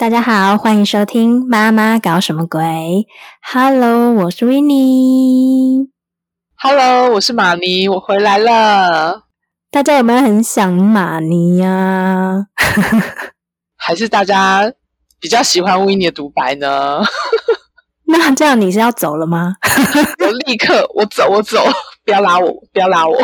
[0.00, 2.58] 大家好，欢迎收听《妈妈搞什么鬼》。
[3.42, 5.90] Hello，我是 w i n n i e
[6.56, 9.24] Hello，我是马尼，我回来了。
[9.70, 12.46] 大家有没有很想马尼呀、
[13.76, 14.72] 还是大家
[15.20, 17.02] 比较喜欢维尼的独白呢？
[18.08, 19.56] 那这样你是要走了吗？
[20.24, 21.62] 我立刻，我走，我走，
[22.06, 23.14] 不要拉我，不要拉我，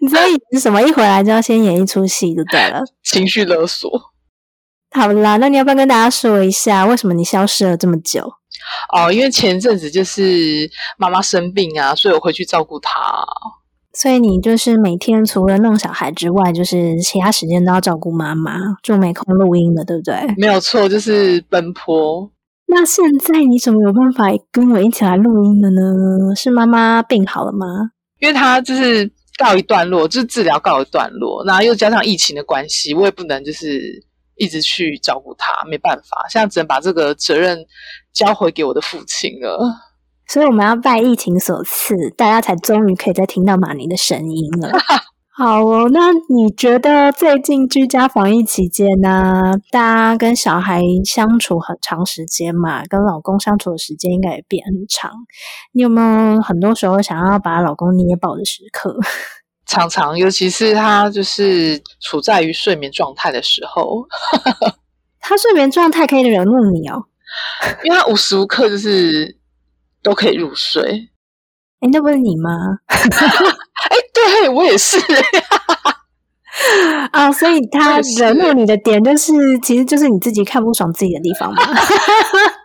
[0.00, 0.80] 你知道演什么？
[0.80, 2.80] 一回来就要先演一出戏就对了。
[3.02, 4.11] 情绪勒索。
[4.92, 8.20] 好啦，那你要不要跟大家说一下，为什么你消失了这么久？
[8.94, 12.92] 哦，因为前阵子就是妈妈生病啊，所以我回去照顾她。
[13.94, 20.14] 所以你就是每天除了弄小孩之外，就是其他时间都要照顾妈妈，就没空录音了，对不对？
[20.38, 22.30] 没有错，就是奔波。
[22.68, 26.34] 那现在你怎么有办法跟我一起来录音了呢？
[26.34, 27.66] 是妈妈病好了吗？
[28.20, 34.02] 因为她就是告一段落，就是治疗告一段落，然后又加上疫情的关系，我也不能就是
[34.42, 37.64] 一直去照顾他，没办法，现在只能把这个责任
[38.12, 39.56] 交回给我的父亲了。
[40.26, 44.72] 所以我们要拜疫情所赐，大家才终于可以再听到马尼的声音了。
[45.34, 55.10] 好哦，那你觉得最近居家防疫期间呢、大家跟小孩相处很长时间嘛，跟老公相处的时间应该也变很长。
[55.72, 58.94] 你有没有很多时候想要把老公捏爆的时刻？
[59.72, 64.06] 常常，尤其是他就是处在于睡眠状态的时候，
[65.18, 67.02] 他睡眠状态可以惹怒你哦。
[67.82, 69.38] 因为他无时无刻就是
[70.02, 71.08] 都可以入睡。
[71.80, 72.50] 哎那不是你吗？
[72.86, 74.98] 哎，对我也是，
[77.10, 81.62] 啊，所以他惹怒你的点就是，其实就是你自己看不爽自己的地方嘛。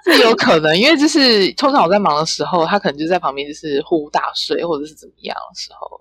[0.04, 6.00] 是有可能，因为就是通常我在忙的时候，他可能就在旁边就是呼呼大睡，或者是怎么样的时候，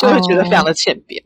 [0.00, 1.22] 就会觉得非常的欠扁。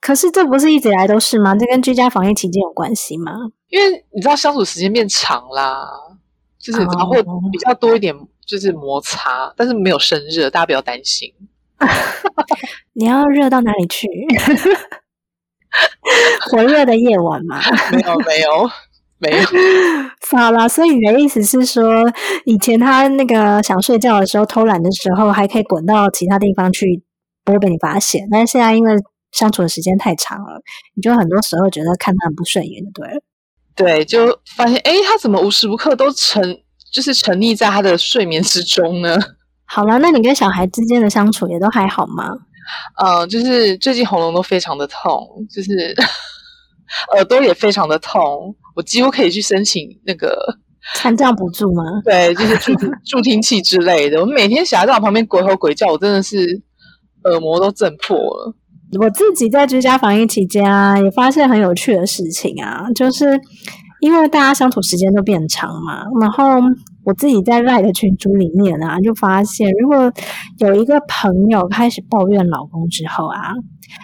[0.00, 1.54] 可是这不是一直以来都是吗？
[1.54, 3.32] 这跟居家防疫期间有关系吗？
[3.68, 5.86] 因为你知道相处时间变长啦，
[6.58, 8.14] 就是你知道会哦比较多一点
[8.44, 11.32] 就是摩擦，但是没有生热，大家不要担心。
[12.94, 14.08] 你要热到哪里去？
[16.50, 17.60] 火热的夜晚嘛。
[17.92, 18.70] 没有没有
[19.18, 19.46] 没有，
[20.36, 22.04] 好啦，所以你的意思是说，
[22.44, 27.02] 以前他那个想睡觉的时候、偷懒的时候，还可以滚到其他地方去，
[27.44, 28.26] 不会被你发现。
[28.30, 28.94] 但是现在因为
[29.30, 30.60] 相处的时间太长了，
[30.94, 33.22] 你就很多时候觉得看他很不顺眼，就对了。
[33.74, 36.42] 对，就发现哎，他怎么无时无刻都沉，
[36.92, 39.16] 就是沉溺在他的睡眠之中呢？
[39.64, 42.28] 好了，那你跟小孩之间的相处也都还好吗？
[43.02, 45.94] 嗯，就是最近喉咙都非常的痛，就是
[47.16, 50.36] 耳朵也非常的痛，我几乎可以去申请那个
[50.96, 51.82] 残障补助吗？
[52.04, 54.20] 对，就是助听助听器之类的。
[54.20, 56.60] 我每天小孩在我旁边鬼吼鬼叫，我真的是
[57.24, 58.54] 耳膜都震破了。
[59.00, 63.40] 我自己在居家防疫期间啊，也发现很有趣的事情啊，就是
[64.00, 66.60] 因为大家相处时间都变长嘛，然后
[67.04, 70.12] 我自己在赖的群组里面啊，就发现如果
[70.58, 73.54] 有一个朋友开始抱怨老公之后啊，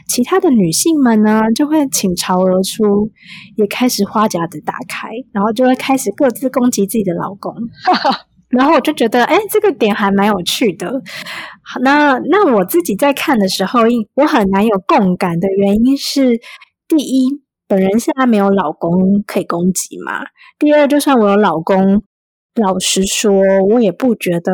[0.09, 3.11] 其他的女性们呢就会倾巢而出，
[3.57, 7.53] 也开始花夹子打开，然后就会开始各自攻击自己的老公。
[7.85, 8.19] 哈 哈
[8.51, 11.03] 然后我就觉得，哎，这个点还蛮有趣的。
[11.83, 13.81] 那那我自己在看的时候，
[14.15, 16.41] 我很难有共感的原因是，
[16.89, 20.23] 第一，本人现在没有老公可以攻击嘛；
[20.59, 22.03] 第二，就算我有老公，
[22.55, 23.33] 老实说，
[23.71, 24.53] 我也不觉得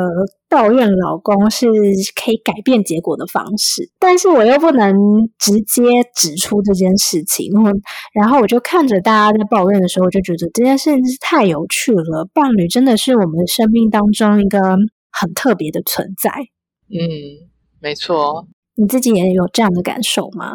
[0.55, 1.67] 抱怨老公是
[2.15, 3.91] 可以改变结果的方式。
[3.99, 4.95] 但是我又不能
[5.37, 5.83] 直接
[6.15, 7.51] 指出这件事情，
[8.15, 12.29] 然后我就看着大家在抱怨的时候，我就觉得这件事情是太有趣了。
[12.33, 14.61] 伴侣真的是我们生命当中一个
[15.11, 16.31] 很特别的存在。
[16.89, 17.51] 嗯，
[17.81, 18.47] 没错。
[18.77, 20.53] 你自己也有这样的感受吗？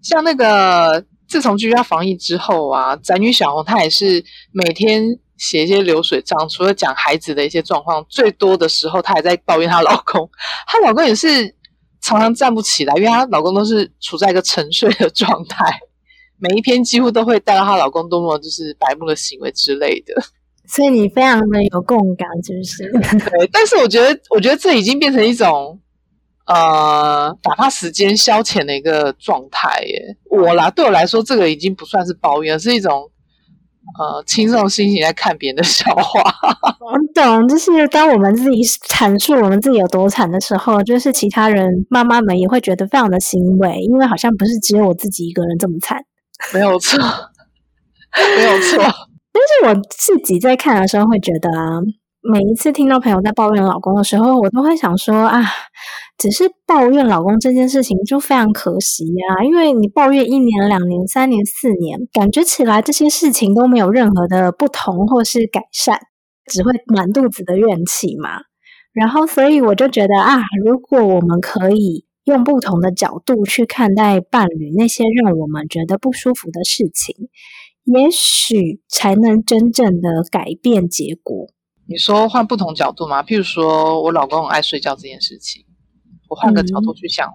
[0.00, 10.28] 像那个自从居家防疫之后啊，宅女小红她也是每天写一些流水账，除了讲孩子的一些状况，最多的时候她还在抱怨她老公。
[10.66, 11.54] 她老公也是
[12.00, 15.78] 常常站不起来，因为她老公都是处在一个沉睡的状态。
[16.38, 20.14] 每一篇几乎都会带到她老公多么就是白目的行为之类的。
[20.66, 22.56] 所以你非常的有共感，是
[22.90, 23.18] 不是？
[23.30, 25.78] 对，但是我觉得，我觉得这已经变成一种
[26.46, 30.16] 呃打发时间消遣的一个状态耶。
[30.30, 33.10] 我啦，对我来说，这个已经不算是抱怨，是一种
[33.98, 36.22] 呃轻松心情在看别人的笑话。
[36.80, 45.98] 我懂，就是当我们自己阐述我们自己有多惨的时候，就是其他人妈妈们也会觉得非常的欣慰，因为好像不是只有我自己一个人这么惨。
[46.52, 46.98] 没有错，
[48.36, 48.78] 没有错。
[49.34, 51.80] 但是我自己在看的时候会觉得啊，
[52.22, 55.42] 每一次听到朋友在抱怨老公的时候，我都会想说啊，
[56.24, 65.98] 只是抱怨老公这件事情就非常可惜呀，因为你抱怨一年、两年、三年、四年，感觉起来这些事情都没有任何的不同或是改善，
[66.46, 68.40] 只会满肚子的怨气嘛。
[68.94, 77.28] 然后，所以我就觉得啊，如果我们可以用不同的角度去看待伴侣那些让我们觉得不舒服的事情，
[77.84, 81.48] 也许才能真正的改变结果。
[81.86, 83.22] 你说换不同角度吗？
[83.22, 85.66] 譬如说我老公爱睡觉这件事情，
[86.34, 87.30] 我换个角度去想。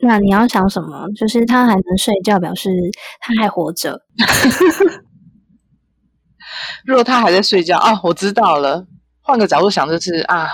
[0.00, 1.06] 那你要想什么？
[1.14, 2.68] 就是他还能睡觉，表示
[3.20, 4.00] 他还活着。
[6.84, 8.84] 如果他还在睡觉啊，我知道了。
[9.22, 10.48] 换个角度想，就是啊，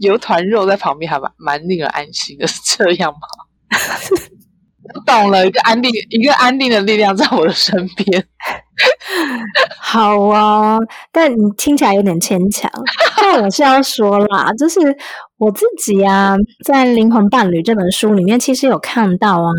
[0.00, 3.20] 有团肉在旁边，还蛮蛮令人安心的，是这样吗？
[5.06, 8.24] 懂了，一个安定，一个安定的力量在我的身边。
[9.80, 10.78] 好啊，
[11.12, 12.70] 但你听起来有点牵强。
[13.16, 14.80] 但我是要说啦，就是
[15.38, 19.52] 我自己啊，在《灵魂伴侣》这本书里面，其实有看到啊，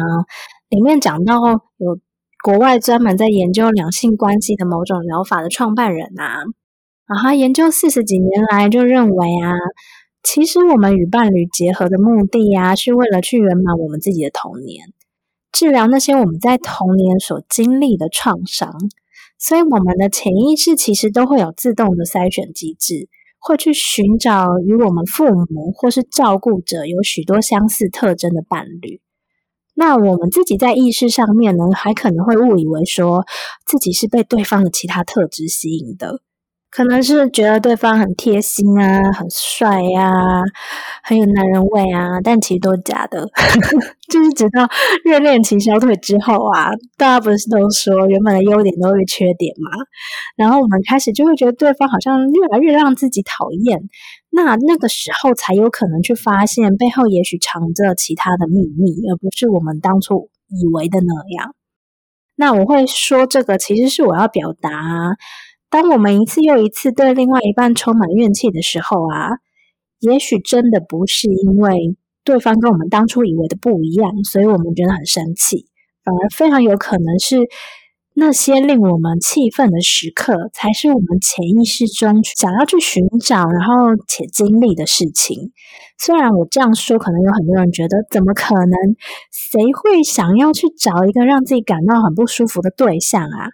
[0.69, 1.35] 里面讲到
[1.77, 1.99] 有
[2.43, 6.43] 国外专门在研究两性关系的某种疗法的创办人啊，
[7.07, 9.53] 然后研究四十几年来就认为啊，
[10.23, 14.87] 其实我们与伴侣结合的目的啊，是为了去圆满我们自己的童年，
[15.53, 18.73] 治疗那些我们在童年所经历的创伤。
[19.39, 23.09] 所以，我们的潜意识其实都会有自动的筛选机制，
[23.39, 29.01] 会去寻找与我们父母或是照顾者有许多相似特征的伴侣。
[29.75, 33.25] 那我们自己在意识上面呢，还可能会误以为说
[33.65, 36.21] 自己是被对方的其他特质吸引的。
[36.75, 40.11] 可能是觉得对方很贴心啊，很帅呀，
[41.03, 43.29] 很有男人味啊，但其实都假的。
[44.11, 44.67] 就是直到
[45.05, 49.69] 热恋期消退之后啊，大家不是都说原本的优点都是缺点嘛？
[50.35, 53.79] 然后我们开始就会觉得对方好像越来越让自己讨厌。
[54.31, 61.53] 那那个时候才有可能去发现背后也许藏着其他的秘密，而不是我们当初以为的那样。
[62.35, 64.71] 那我会说这个，其实是我要表达。
[65.73, 69.39] 当我们一次又一次对另外一半充满怨气的时候啊，
[70.01, 75.65] 也许真的不是因为对方跟我们当初以为的不一样，所以我们觉得很生气，
[76.03, 77.37] 反而非常有可能是
[78.13, 83.73] 那些令我们气愤的时刻，才是我们潜意识中想要去寻找，然后
[84.07, 85.53] 且经历的事情。
[85.97, 88.77] 虽然我这样说，可能有很多人觉得，怎么可能？
[89.31, 93.49] 谁会想要去找一个让自己感到很不舒服的对象啊？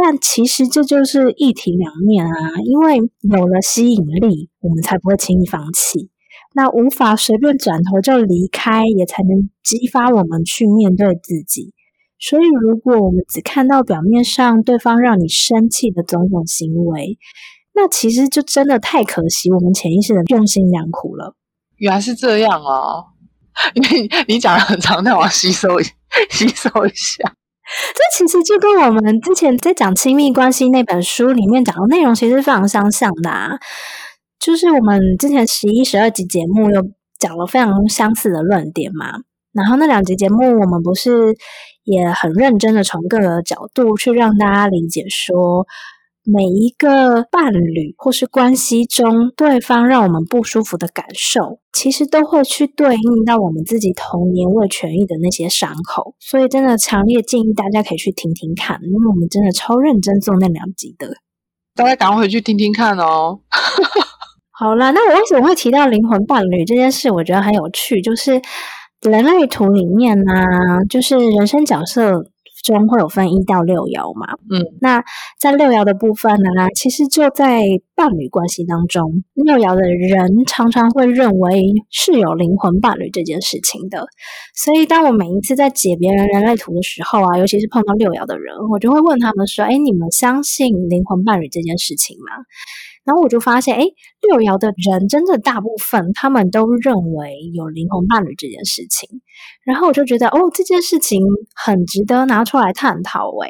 [0.00, 2.30] 但其实这就是一体两面啊，
[2.64, 2.98] 因为
[3.36, 6.08] 有了吸引力，我们才不会轻易放弃。
[6.54, 11.74] 那无法随便转头就离开，也才能激发我们去面对自己。
[12.20, 17.18] 所以，如果我们只看到表面上对方让你生气的种种行为，
[17.74, 21.34] 那其实就真的太可惜我们潜意识的用心良苦了。
[21.78, 23.04] 原来是这样哦，
[23.74, 25.84] 因为你讲的很长，那我要吸收一
[26.30, 27.34] 吸收一下。
[27.94, 33.58] 这其实就跟我们之前在讲亲密关系那本书里面讲的内容其实非常相像的，啊。
[34.38, 36.82] 就是我们之前十一、十二集节目又
[37.18, 39.12] 讲了非常相似的论点嘛。
[39.52, 41.36] 然后那两集节目我们不是
[41.84, 45.66] 也很认真的从各个角度去让大家理解说。
[46.30, 56.14] 每一个伴侣或是关系中，对方让我们不舒服的感受，其实都会去对应到我们自己童年未痊愈的那些伤口。
[56.20, 61.08] 所以，真的强烈建议大家可以去听听看，因为我们真的超认真做那两集的。
[61.74, 63.40] 大家赶快回去听听看哦。
[64.52, 67.10] 好啦，那我为什么会提到灵魂伴侣这件事？
[67.10, 68.32] 我觉得很有趣，就是
[69.00, 70.34] 人类图里面呢，
[70.90, 72.30] 就是人生角色。
[72.62, 74.34] 中会有分一到六爻嘛？
[74.50, 75.02] 嗯，那
[75.38, 77.62] 在六爻的部分呢，其实就在
[77.94, 84.06] 伴侣关系当中，六爻的人常常会认为是有灵魂伴侣这件事情的。
[84.54, 92.32] 所以，当我每一次在解别人人类图的时候啊，尤其是碰到六爻的人，我就会问他们说：“哎，你们相信灵魂伴侣这件事情吗？”
[93.08, 93.80] 然后我就发现，哎，
[94.20, 99.22] 六爻的人真的大部分他们都认为有灵魂伴侣这件事情。
[99.64, 101.22] 然后我就觉得，哦，这件事情
[101.54, 103.30] 很值得拿出来探讨。
[103.42, 103.48] 哎，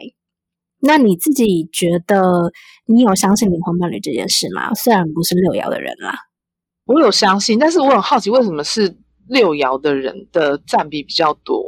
[0.80, 2.52] 那你自己觉得
[2.86, 4.72] 你有相信灵魂伴侣这件事吗？
[4.74, 6.14] 虽然不是六爻的人啦，
[6.86, 8.96] 我有相信，但是我很好奇，为什么是
[9.26, 11.64] 六爻的人的占比比较多？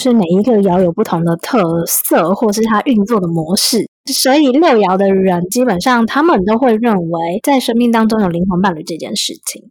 [0.00, 3.90] 是每一个爻有不同的特色，或是它运作的模式。
[4.12, 9.70] 所以六爻的人基本上他们都会认为，在生命当中有灵魂伴侣这件事情。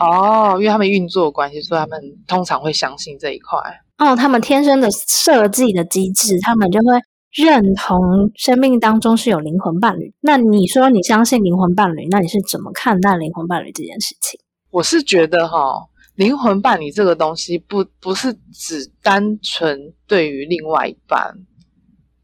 [0.00, 3.58] 哦，因为他们运作的关系，所以他们通常会相信这一块。
[3.98, 6.98] 哦，他们天生的设计的机制，他们就会
[7.34, 7.98] 认同
[8.34, 10.14] 生命当中是有灵魂伴侣。
[10.20, 14.40] 那你说你相信灵魂伴侣，那你是怎么看待灵魂伴侣这件事情？
[14.70, 21.34] 我是觉得哈，灵魂伴侣这个东西不不是只单纯对于另外一半，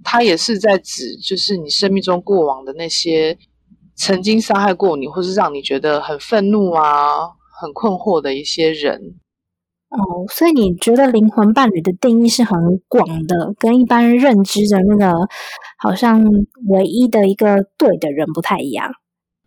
[0.04, 3.36] 他也是在指就是你生命中过往的那些
[3.94, 7.36] 曾经伤害过你，或是让你觉得很愤怒啊。
[7.60, 8.94] 很困惑的一些人
[9.88, 9.98] 哦，
[10.30, 15.12] 所以你觉得灵魂伴侣的定义是很广的，跟一般认知的那个
[15.76, 16.22] 好像
[16.68, 18.92] 唯一的一个对的人不太一样。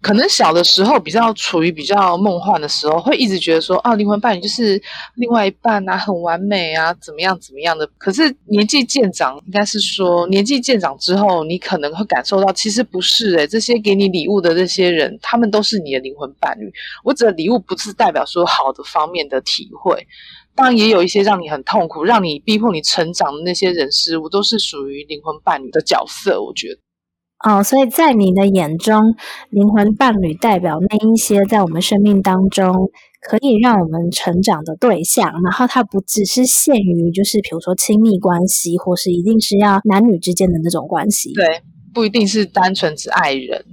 [0.01, 4.81] 可能小的时候比较处于比较梦幻的时候，会一直觉得说，哦，灵魂伴侣就是
[5.15, 7.88] 另外一半啊，很完美啊，怎么样怎么样的。
[8.00, 16.74] 可是年纪渐长，应该是说年纪渐长之后，你可能会感受到，其实不是诶，这些给你礼物的这些人，他们都是你的灵魂伴侣。
[17.03, 20.08] 我指的礼物不是代表说好的方面的体会，
[20.55, 26.41] 当然也有一些让你很痛苦、让你逼迫你成长的那些人事物，都是属于灵魂伴侣的角色。
[26.41, 26.79] 我觉得。
[27.43, 29.15] 哦，所以在你的眼中，
[29.50, 41.33] 灵魂伴侣代表那一些在我们生命当中可以让我们成长的对象，然后它不只是限于就是比如说亲密关系，或是一定是要男女之间的那种关系。
[41.33, 41.62] 对，
[41.93, 43.65] 不一定是单纯只爱人，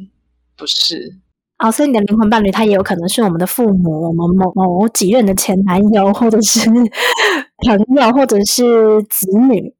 [0.56, 1.16] 不是。
[1.58, 6.70] 哦，所以你的灵魂伴侣他也有可能是我们的父母，我们某某几任的前男友，或者是
[7.66, 9.74] 朋友，或者是子女。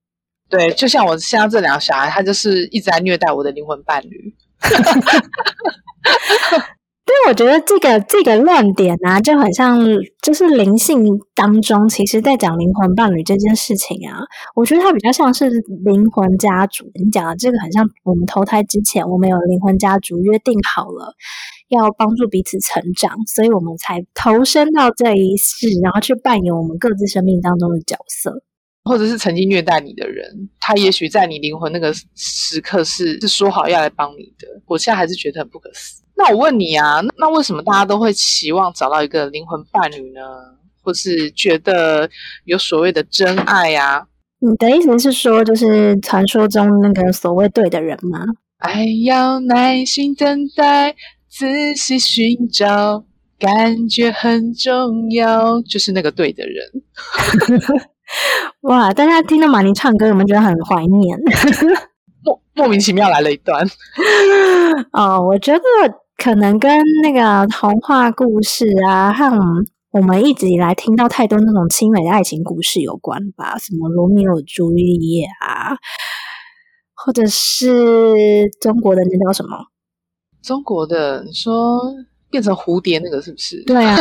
[0.49, 4.35] 对，就像我现在这两个小孩，他就是一直在虐待我的灵魂伴侣。
[7.09, 9.78] 对，我觉得这个这个论点啊，就很像，
[10.23, 14.21] 就是灵性当中，其实在讲灵魂伴侣这件事情啊，
[14.55, 15.49] 我觉得它比较像是
[15.85, 16.85] 灵魂家族。
[17.02, 21.14] 你讲的这个很像我们投胎之前，我们有灵魂家族约定好了，
[21.69, 28.43] 要帮助彼此成长，所以我们才投身到这一世，然后去扮演我们各自生命当中的角色。
[28.88, 30.26] 或者是曾经虐待你的人，
[30.59, 34.49] 他也许在你灵魂那个时刻是是说好要来帮你的。
[34.66, 36.07] 我现在还是觉得很不可思议。
[36.16, 40.21] 那我问你啊，那为什么大家都会期望找到一个灵魂伴侣呢？
[40.83, 42.09] 或是觉得
[42.47, 44.07] 有所谓的真爱呀？
[44.40, 48.25] 你的意思是说，就是传说中那个所谓对的人吗？
[48.59, 50.97] 爱要耐心等待，
[51.28, 53.04] 仔细寻找，
[53.38, 56.73] 感觉很重要，就是那个对的人。
[58.62, 58.93] 哇！
[58.93, 61.19] 大家听到马尼唱歌，有没有觉得很怀念？
[62.25, 63.67] 莫莫名其妙来了一段。
[64.93, 65.61] 哦，我觉得
[66.17, 69.25] 可能跟那个童话故事啊，和
[69.93, 73.57] 我们一直以来听到太多那种凄美的爱情故事有关吧？
[73.59, 75.77] 什么罗密欧朱丽叶啊，
[76.95, 79.57] 或者是中国的那叫什么？
[80.43, 81.81] 中国的你说
[82.31, 83.62] 变成蝴蝶那个是不是？
[83.65, 83.97] 对啊。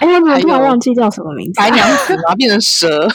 [0.00, 2.34] 哎，我突然忘记叫什么名字，白娘子吗？
[2.36, 3.08] 变成蛇，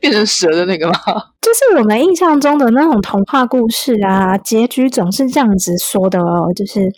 [0.00, 0.94] 变成蛇的那个吗？
[1.42, 6.90] 就是我们印象中的那种童话故事啊，结局总是这样子说的哦，就是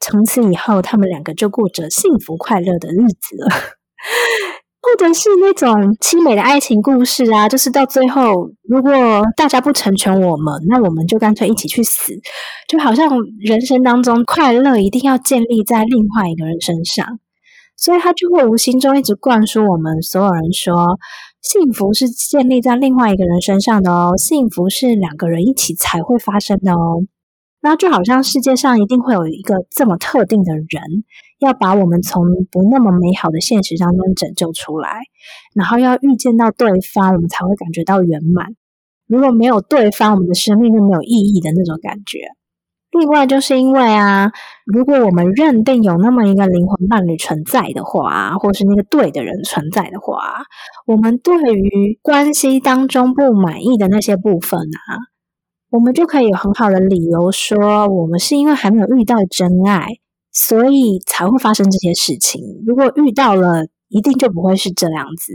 [0.00, 3.48] 从此以后他们两个就过着幸福快乐的日子了，
[4.82, 8.92] 或者是那种凄美的爱情故事啊，就是到最后如果
[9.36, 12.12] 大家不成全我们，那我们就干脆一起去死，
[12.68, 13.08] 就好像
[13.40, 17.20] 人生当中快乐一定要建立在另外一个人身上。
[17.78, 20.98] 所以他就会无形中一直灌输我们所有人说，
[21.40, 27.06] 幸福是建立在另外一个人身上的哦，幸福是两个人一起才会发生的哦。
[27.60, 30.82] 那就好像世界上一定会有一个这么特定的人，
[31.38, 34.98] 要把我们从不那么美好的现实当中拯救出来，
[35.54, 38.54] 然后要遇见到对方，我们才会感觉到圆满。
[39.06, 42.18] 如果没有对方，我们的生命就没有意义的那种感觉。
[42.90, 44.32] 另外，就是因为啊，
[44.64, 50.42] 如果我们认定有那么一个灵魂伴侣存在的话，或是那个对的人存在的话，
[50.86, 55.12] 我们对于关系当中不满意的那些部分啊，
[55.70, 59.86] 我们就可以有很好的理由说，我们是因为还没有遇到真爱，
[60.32, 62.40] 所以才会发生这些事情。
[62.66, 65.34] 如果遇到了，一定就不会是这样子，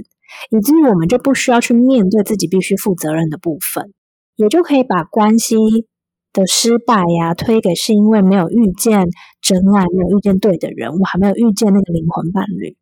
[0.49, 3.93] 以至于我们就不需要去面对自己必须负责任的部分，
[4.37, 5.55] 也就可以把关系。
[6.33, 9.07] 的失败呀，推给是因为没有遇见
[9.41, 12.75] 真爱，没有遇见对的人，我还没有遇见那个灵魂伴侣，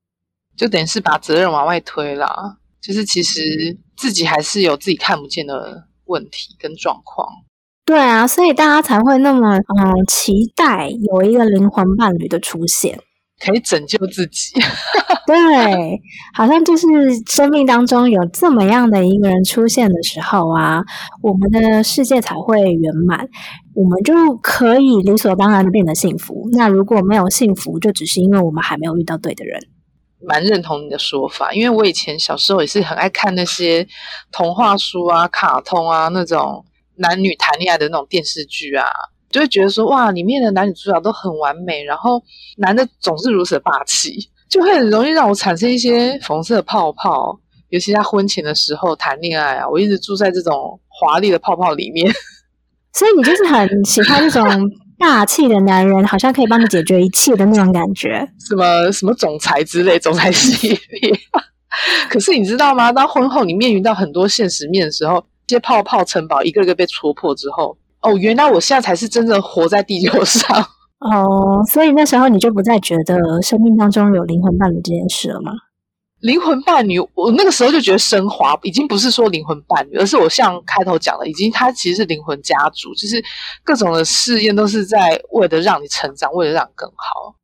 [0.55, 2.57] 就等于是把责任往外推啦。
[2.81, 7.27] 就是其实自己还是有自己看不见的问题跟状况。
[7.85, 12.99] 对啊，所以大家才会那么嗯期待有一个灵魂伴侣的出现。
[13.43, 14.53] 可以拯救自己。
[15.25, 16.01] 对，
[16.33, 16.87] 好像就是
[17.27, 20.81] 生命当中有这么样的一个人出现的时候啊，
[21.21, 23.27] 我们的世界才会圆满，
[23.73, 26.49] 我们就可以理所当然的变得幸福。
[26.53, 29.59] 那如果没有幸福，就只是因为我们还没有遇到对的人。
[30.23, 33.87] 蛮认同你的说法，因为我以前小时候也是很爱看那些
[34.31, 36.63] 童话书啊、卡通啊那种
[36.97, 38.85] 男女谈恋爱的那种电视剧啊。
[39.31, 42.21] 就会觉得说哇，里面的男女主角都很完美，然后
[42.57, 47.39] 男的总是如此的霸气，就会很容易让我产生一些红色泡泡。
[47.69, 52.13] 尤其在婚前的时候谈恋爱啊，我一直住在这种华丽的泡泡里面。
[52.93, 54.69] 所以你就是很喜欢这种
[54.99, 58.27] 霸气的男人，好像可以帮你解决一切的那种感觉。
[58.45, 61.17] 什么什么总裁之类，总裁系列。
[62.11, 62.91] 可是你知道吗？
[62.91, 67.77] 当婚后你面临到很多现实面的时候，这些泡泡城堡一个个被戳破之后。
[68.01, 70.57] 哦，原来我现在才是真正活在地球上
[70.99, 75.51] 哦，所以那时候你就不再觉得生命当中有灵魂伴侣这件事了吗？
[76.19, 83.23] 灵魂伴侣，我那个时候就觉得升华已经不是说灵魂伴侣，而是我像开头讲的，已经它其实是灵魂家族，就是
[83.63, 87.35] 各种的试验都是在为了让你成长，为了让你更好。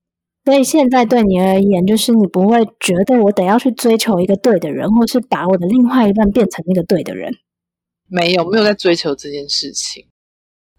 [0.45, 7.33] 所以现在对你而言，就是你不会觉得我得要去追求一个对的人，或是把我的另外一半变成那个对的人。
[8.07, 10.05] 没有，没有在追求这件事情。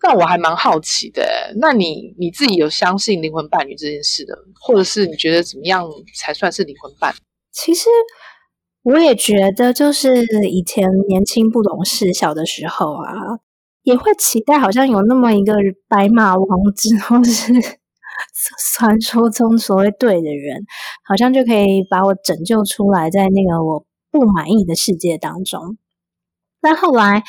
[0.00, 5.85] 那我还蛮好奇的，那你你自己有相信灵魂伴侣这件事的，或者是你觉得怎么样
[6.17, 7.12] 才算是灵魂伴？
[7.50, 7.88] 其实
[8.85, 13.12] 我也觉得，就是以前年轻不懂事，小的时候啊，
[13.83, 15.55] 也会期待好像有那么一个
[15.88, 17.52] 白马王子，或是
[18.73, 20.64] 传说中所谓对的人，
[21.09, 25.76] 好像就可以把我拯救出来，在那个我不满意的世界当中。
[26.61, 27.25] 但后来。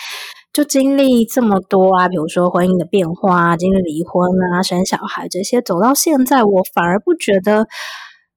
[0.59, 7.65] 就经历这么多啊，比如说婚姻的变化，经历离婚啊、生小孩这些，走到现在，我反而不觉得，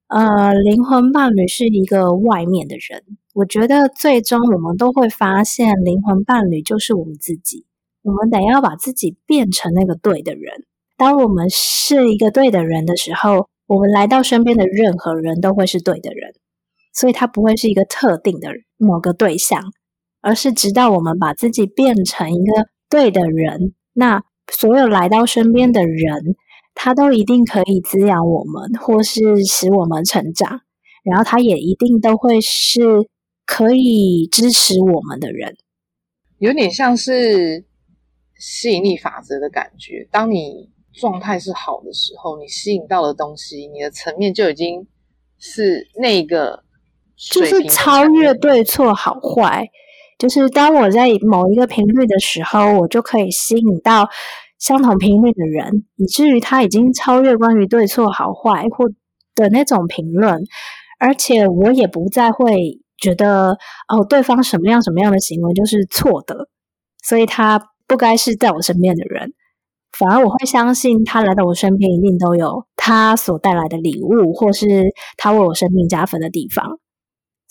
[0.07, 3.03] 呃，灵魂伴侣是一个外面的人。
[3.35, 7.67] 我觉得最终我们都会发现，灵魂伴侣就是我们自己。
[8.03, 10.65] 我们得要把自己变成那个对的人。
[10.97, 16.35] 当我们是一个对的人的时候，我们来到身边的任何人都会是对的人，
[16.95, 19.73] 所以他不会是一个特定的某个对象。
[20.23, 26.37] 而是直到我们把自己变成一个对的人，那所有来到身边的人，
[26.75, 30.61] 他都一定可以滋养我们，或是使我们成长。
[31.05, 32.81] 然后他也一定都会是
[33.45, 35.57] 可以支持我们的人，
[36.39, 37.65] 有点像是
[38.39, 40.07] 吸引力法则的感觉。
[40.13, 44.87] 当你状态是好的时候，你吸引到的东西，你的层面就已经
[45.41, 46.63] 是那个，
[47.17, 49.69] 就是超越对错好坏。
[50.23, 54.09] 就是当我在某一个频率的时候，我就可以吸引到
[54.57, 58.87] 相同频率的人，以至于他已经超越关于对错好坏或
[59.35, 60.41] 的那种评论，
[61.01, 63.59] 而且我也不再会觉得
[63.89, 66.47] 哦，对方什么样什么样的行为就是错的，
[67.03, 69.33] 所以他不该是在我身边的人，
[69.99, 74.85] 反而我会相信他来到我身边一定都有他所带来的礼物，或是
[75.17, 76.79] 他为我生命加分的地方。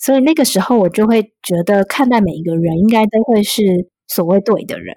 [0.04, 3.62] 所以那个时候，我就会觉得看待每一个人，应该都会是
[4.08, 4.92] 所谓对的人。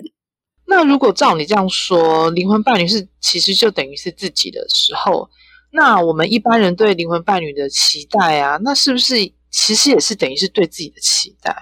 [0.67, 5.29] 那如果照你这样说，灵魂伴侣是其实就等于是自己的时候，
[5.71, 9.13] 那我们一般人对灵魂伴侣的期待啊，那是不是
[9.51, 11.55] 其实也是等于是对自己的期待，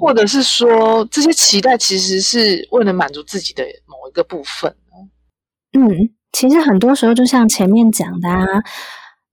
[0.00, 5.78] 或者是说这些期待其实是为了满足自己的某一个部分呢？
[5.80, 8.44] 嗯，其实很多时候就像前面讲的，啊，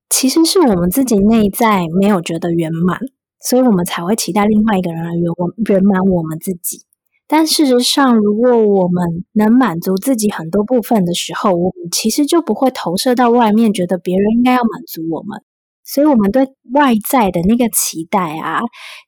[0.08, 3.00] 其实是我们自己内在没有觉得圆满。
[3.40, 6.84] 所以我们才会期待另外一个人来圆我圆满我们自己。
[7.26, 15.42] 但事实上，如果我们能满足自己很多部分的时候，我们其实就不会投射到外面，觉得别人应该要满足我们。
[15.84, 18.60] 所以，我们对外在的那个期待啊，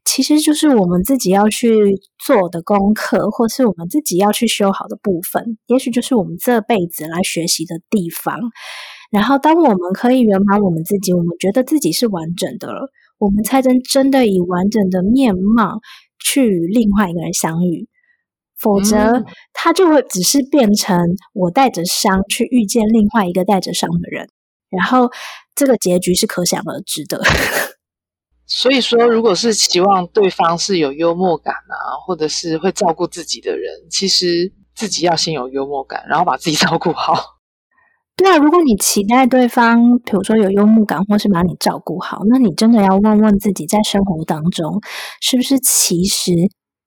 [0.04, 5.58] 其实就是我们自己要去做的功课，或是我们自己要去修好的部分。
[5.66, 8.38] 也许就是我们这辈子来学习的地方。
[9.10, 12.90] 然后，当我们可以圆满我们自己，我们觉得自己是完整的了。
[13.20, 15.80] 我们才能真的以完整的面貌
[16.18, 17.86] 去与另外一个人相遇，
[18.58, 20.98] 否则他就会只是变成
[21.34, 24.26] 我带着伤去遇见另外一个带着伤的人，
[24.70, 25.10] 然后
[25.54, 27.22] 这个结局是可想而知的。
[28.48, 37.39] 所以说，如果是期望对方是有幽默感啊，或者是会照顾自己的人，其实自己要先有幽默感，然后把自己 照顾好。
[38.20, 44.78] 对啊，如果你期待对方，比如说有幽默感，或是把你照顾好，那你真的要问问自己，在生活当中，
[45.22, 46.34] 是不是其实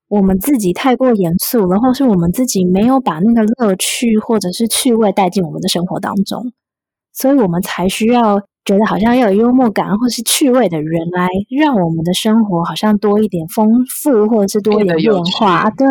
[0.10, 6.54] 我们自己太过严肃了，或是我们自己没有把那个乐趣或者是趣味带进我们的生活当中，
[7.12, 15.70] 所以我们才需要觉得好像要有幽默感或是趣味的人来让我们的生活好像多一点丰富，或者是多一点变化。
[15.72, 15.88] 对，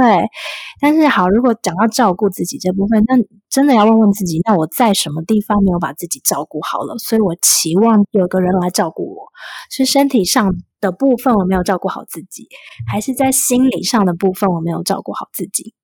[0.80, 3.14] 但是好，如果讲到照顾自己这部分，那
[3.50, 6.96] 真的要问问自己，那我在什么地方没有把自己照顾好了？
[6.98, 9.28] 所以我期望有个人来照顾我，
[9.70, 12.48] 是身体上的部分我没有照顾好自己，
[12.90, 15.74] 还是在心理上的部分我没有照顾好自己？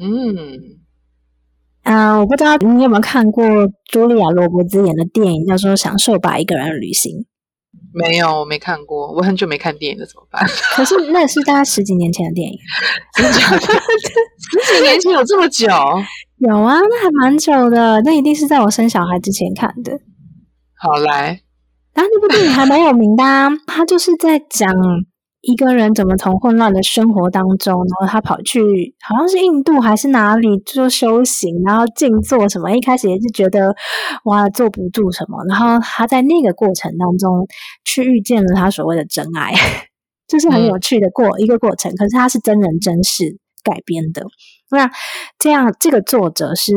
[0.00, 0.87] 嗯。
[1.82, 3.44] 啊，我不知道你有没有看过
[3.92, 7.12] 茱莉亚·罗伯兹演的电影，叫做《享受吧，一个人旅行》。
[7.94, 9.10] 没有，我没看过。
[9.14, 10.46] 我很久没看电影了，怎么办？
[10.76, 12.58] 可是那是大概十几年前的电影，
[13.16, 15.66] 十几年前有这么久？
[16.38, 18.00] 有啊，那还蛮久的。
[18.02, 19.92] 那一定是在我生小孩之前看的。
[20.80, 21.40] 好来，
[21.94, 24.70] 然后那部电影还蛮有名的，啊，它就是在讲。
[25.40, 32.70] 一个人怎么从混乱的生活当中，然后他跑去好像是印度还是哪里做修行，然后静坐什么？
[32.76, 33.74] 一开始也是觉得
[34.24, 37.46] 哇坐不住什么，然后他在那个过程当中
[37.84, 39.52] 去遇见了他所谓的真爱，
[40.26, 41.94] 就是很有趣的过一个过程。
[41.94, 44.22] 可是他是真人真事改编的，
[44.70, 44.90] 那
[45.38, 46.72] 这样这个作者是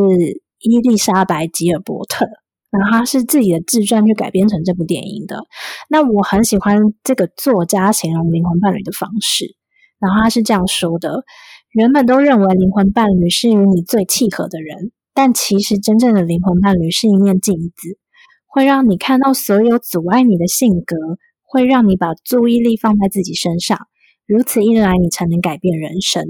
[0.60, 2.28] 伊丽莎白吉尔伯特。
[2.71, 5.45] 然后他是自己的自传去改编成这部电影的。
[5.89, 9.55] 那我很喜欢这个作家形容灵魂伴侣的方式。
[9.99, 11.23] 然后他是这样说的：
[11.71, 17.99] 人们都认为灵魂伴侣是与你最契合的人，但其实真正的灵魂伴侣是一面镜子，
[18.47, 20.95] 会让你看到所有阻碍你的性格，
[21.43, 23.77] 会让你把注意力放在自己身上。
[24.25, 26.25] 如此一来，你才能改变人生。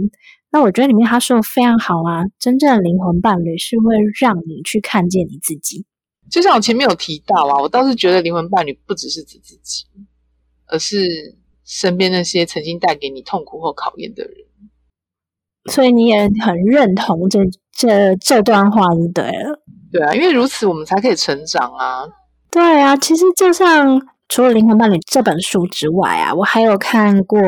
[0.52, 5.86] 那我觉得里面他说的非常好啊，真正的灵魂伴侣是会让你去看见你自己。
[6.32, 9.86] 就像我前面有提到啊，我倒是觉得灵魂伴侣不只是指自己，
[10.66, 14.34] 而是身边那些曾经带给你痛苦或考验的人。
[15.70, 17.40] 所以你也很认同这
[17.72, 19.62] 这这段话，就对了。
[19.92, 22.08] 对啊，因为如此我们才可以成长啊。
[22.50, 27.40] 对啊，其实就像除了《灵魂伴侣》这本书之外啊，我还有看过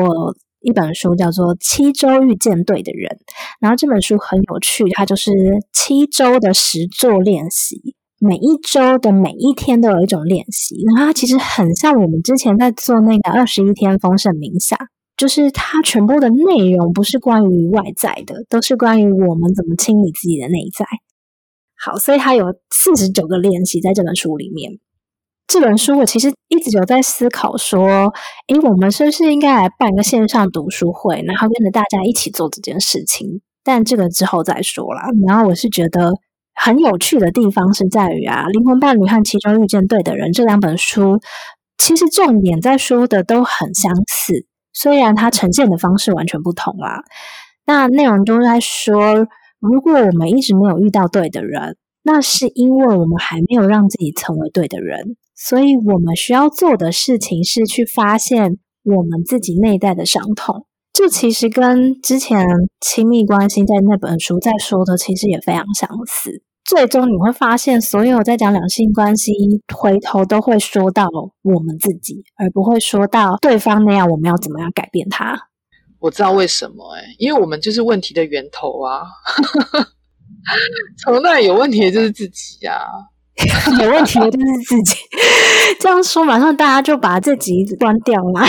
[0.60, 3.10] 一本书叫做《七周遇见对的人》，
[3.60, 5.32] 然后这本书很有趣，它就是
[5.72, 7.96] 七周的实作练习。
[8.26, 14.78] 每一周的每一天都有一种练习，然后它其实很像我们之前在做那个二十一天丰盛冥想，
[15.14, 20.86] 就是它全部的内容不是关于外在的，都是关于我们怎么清理自己的内在。
[21.76, 24.78] 好，所以它有四十九个练习在这本书里面。
[25.46, 28.10] 这本书我其实一直有在思考说，
[28.48, 33.42] 诶，我们是不是应该来办个线上读书会，然后跟着大家一起做这件事情？
[33.62, 35.02] 但这个之后再说啦。
[35.26, 36.14] 然后我是觉得。
[36.54, 41.20] 很有趣的地方是在于啊，《灵魂伴侣》和《其中遇见对的人》这两本书，
[41.76, 47.02] 其实重点在说的都很相似，虽然它呈现的方式完全不同啦。
[47.66, 49.26] 那内容都在说，
[49.58, 60.66] 如果我们一直没有遇到对的人，那是因为我们还没有让自己成为对的人，所以我们需要做的事情是去发现我们自己内在的伤痛。
[60.94, 62.46] 这其实跟之前
[62.80, 66.44] 亲密关系在那本书在说的，其实也非常相似。
[66.64, 69.32] 最终你会发现，所有在讲两性关系，
[69.74, 71.08] 回头都会说到
[71.42, 75.36] 我们自己，而不会说到对方那样，我们要怎么样改变他。
[75.98, 79.02] 我知道为什么，哎，因为我们就是问题的源头啊！
[81.02, 82.86] 从那有问题的就是自己啊，
[83.82, 84.94] 有问题的就是自己。
[85.80, 88.46] 这样说，马上大家就把这集关掉了。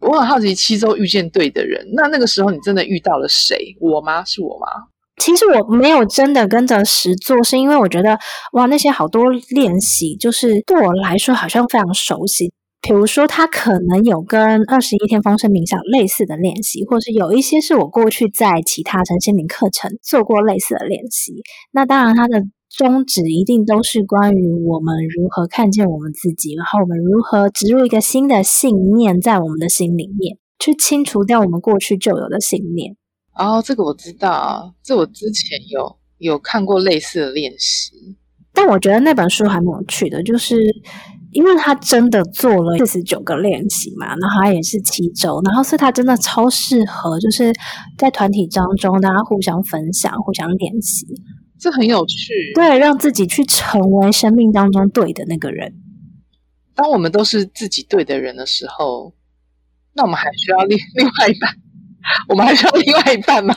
[0.00, 3.76] 我很好奇，七周遇见对的人，那那个时候你真的遇到了谁？
[3.80, 4.24] 我吗？
[4.24, 4.66] 是我吗？
[5.20, 8.18] 其实我没有真的跟着实做，是因为我觉得
[8.54, 12.52] 哇，那些好多练习，就是对我来说好像非常熟悉。
[12.80, 21.34] 比如说，他可能有跟二十一天丰盛冥想类似的练习，或是有一些是我过去在其他成心灵课程做过类似的练习。
[21.72, 32.96] 那当然，它的宗旨一定都是关于我们如何看见我们自己，然后我们如何植入一个新的信念在我们的心里面，去清除掉我们过去旧有的信念。
[33.34, 38.16] 哦，这个我知道，这我之前有有看过类似的练习，
[38.52, 40.56] 但我觉得那本书还蛮有趣的，就是
[41.32, 47.52] 因为他真的做了四十九个练习嘛，然后他也是七周，然后是他真的超适合，就是
[47.98, 51.06] 在团体当中大家互相分享、互相练习，
[51.60, 55.74] 这很有趣，对，让自己去成为生命当中对的那个人。
[56.74, 59.14] 当我们都是自己对的人的时候，
[59.92, 61.54] 那我们还需要另另外一半。
[62.28, 63.54] 我们还需要另外一半吗？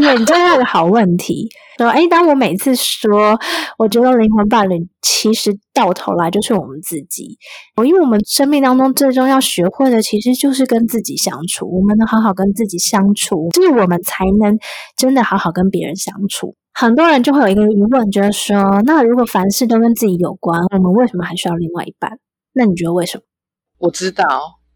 [0.00, 1.48] 对，你这是个好问题。
[1.76, 3.38] 说，哎，当我每次说，
[3.78, 7.38] 我觉得灵魂伴侣其实到头来就是我们自己。
[7.76, 11.66] 我因为我们生命当中最终要学会的，其实就是跟自己相处。
[11.66, 14.58] 我们能好好跟自己相处，就是我们才能
[14.96, 16.56] 真的好好跟别人相处。
[16.72, 22.18] 很多人就会有一个疑问，觉得说，那如果凡事都跟自己有关，我们为什么还需要另外一半？
[22.54, 23.24] 那你觉得为什么？
[23.78, 24.26] 我知道，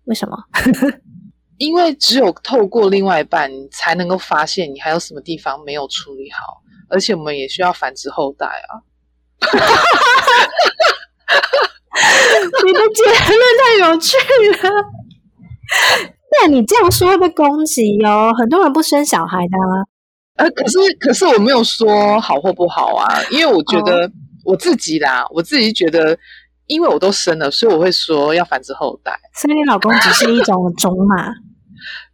[0.05, 0.37] 为什么？
[1.59, 8.83] 因为只有透过另外一半，你才能够发现你还有什么地方没有处理好，而且我们也需要繁殖后代啊。
[12.65, 14.17] 你的结论太有趣
[14.63, 14.71] 了。
[16.43, 19.75] 那你这样说会被攻击哦，很多人不生小孩的啊。
[20.37, 24.11] 呃，可是可是我没有说好或不好啊，因为我觉得
[24.45, 26.19] 我自己啦，我自己觉得，
[26.67, 29.13] 因为我都生了，所以我会说要繁殖后代。
[29.35, 31.33] 所以你老公只是一种 种马，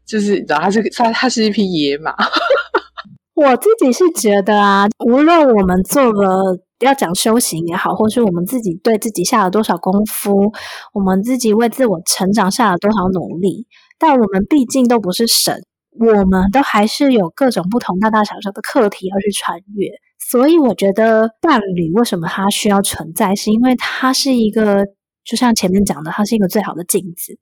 [0.06, 2.14] 就是你知道，他是他他是一匹野马。
[3.34, 10.52] 我自己是觉得啊，无论我们做了要讲修行也好，或是我们自己对自己下了多少功夫，
[10.92, 13.66] 我们自己为自我成长下了多少努力，
[13.98, 15.62] 但我们毕竟都不是神。
[15.98, 19.88] 我们都还是有各种不同大大小小的课题要去穿越，
[20.28, 24.86] 所以我觉得伴侣为什么它需要存在，是因为它是一个，
[25.24, 27.38] 就像前面讲的，它是一个最好的镜子。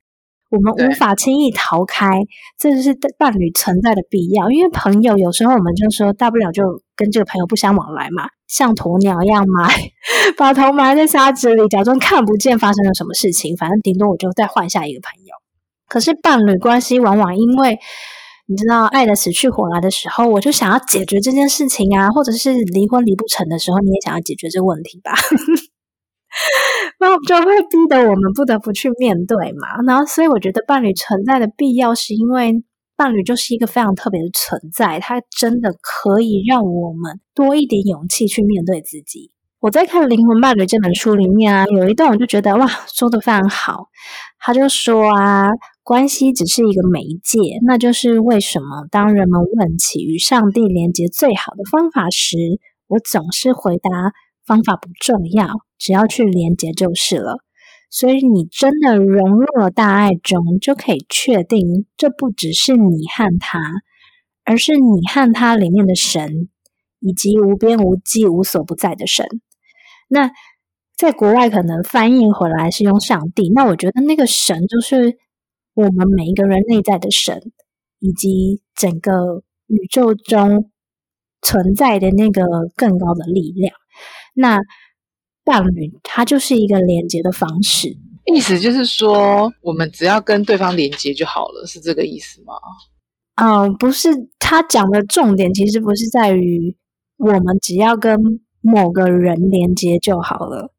[0.50, 2.08] 我们无法轻易逃开，
[2.58, 4.50] 这就是伴侣存在的必要。
[4.50, 6.62] 因为朋友有时候我们就说，大不了就
[6.96, 9.68] 跟这个朋友不相往来嘛，像鸵鸟一样埋，
[10.38, 15.34] 把头埋在沙子里，假装看不见发生了什么事情，反正顶多我就再换下一个朋友。
[15.88, 17.78] 可是伴侣关系往往因为。
[18.50, 25.12] 你知道爱的死去活来的时候，我就想要解决这件事情啊，或者是离婚离不成的时候，你也想要解决这个问题吧？
[26.98, 29.82] 那就会逼得我们不得不去面对嘛。
[29.87, 32.64] 然后，所以我觉得伴侣存在的必要，是因为
[32.96, 39.30] 伴侣就是一个非常特别的存在，它真的可以让我们多一点勇气去面对自己。
[39.61, 43.88] 我在看《灵魂伴侣》这本书里面啊，有一段我就觉得哇，说的非常好。
[44.38, 45.50] 他就说啊。
[45.88, 52.37] 关系只是一个媒介，那就是为什么当人们问起与上帝连接最好的方法时，
[52.88, 53.88] 我总是回答
[54.44, 55.48] 方法不重要，
[55.79, 57.38] 只要去连接就是了。
[57.88, 63.59] 所以你真的融入了大爱中，就可以确定这不只是你和他，
[64.44, 66.51] 而是你和他里面的神，
[67.01, 69.27] 以及无边无际、无所不在的神。
[70.09, 70.33] 那
[70.98, 75.16] 在国外可能翻译回来是用上帝，那我觉得那个神就是。
[75.78, 77.52] 我们每一个人内在的神，
[78.00, 80.72] 以及整个宇宙中
[81.40, 82.42] 存在的那个
[82.74, 83.72] 更高的力量，
[84.34, 84.58] 那
[85.44, 87.96] 伴侣它就是一个连接的方式。
[88.24, 92.54] 意思就是说，我们只要跟对方连接就好了，是这个意思吗？
[93.36, 94.10] 嗯，不是。
[94.40, 96.76] 他讲的重点其实不是在于
[97.18, 98.18] 我们只要跟
[98.62, 100.72] 某个人连接就好了，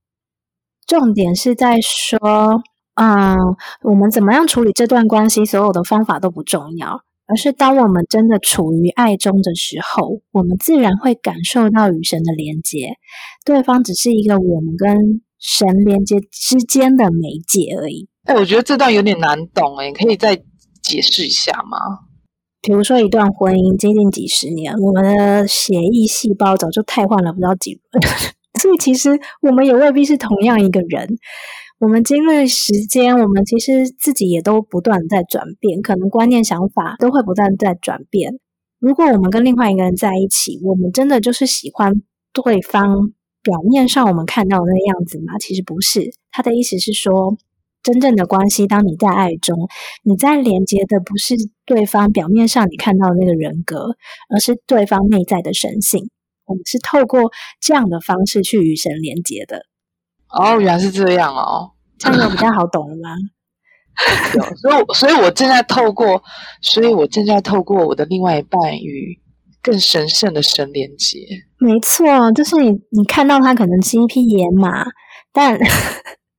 [0.86, 2.62] 重点是在说。
[3.02, 3.38] 嗯，
[3.84, 5.46] 我们怎么样处理这段关系？
[5.46, 12.98] 所有的方法都不重要，而是当我们真的处于爱中的时候，我们自然会感受到与神的连接。
[13.46, 18.10] 对方只是一个我们跟神连接之间的媒介而已。
[18.26, 20.36] 哎，我觉得这段有点难懂，哎，可以再
[20.84, 21.78] 解释一下吗？
[22.62, 28.04] 比如说，一段婚姻接近几十年，我们的血液细胞早就太换了不知道几轮，
[28.60, 31.08] 所以其实我们也未必是同样一个人。
[31.80, 38.38] 我们经历时间，我们其实自己也都不断在转变，可能观念、想法都会不断在转变。
[38.80, 41.94] 如果我们跟另外一个人在一起，我们真的就是喜欢
[42.34, 45.38] 对方表面上我们看到的那个样子吗？
[45.40, 46.12] 其实不是。
[46.32, 47.38] 他的意思是说，
[47.82, 49.56] 真正的关系，当你在爱中，
[50.04, 53.96] 你在连接的不是对方表面上你看到的那个人格，
[54.28, 56.10] 而是对方内在的神性。
[56.46, 59.64] 我们是透过这样的方式去与神连接的。
[60.30, 63.10] 哦，原来是这样哦，这样有比较好懂了吗？
[64.36, 66.22] 有，所以，所以我正在透过，
[66.62, 69.20] 所以我正在透过我的另外一半与
[69.62, 71.20] 更神圣的神连接。
[71.58, 74.86] 没错，就是你，你看到他可能是一匹野马，
[75.34, 75.60] 但。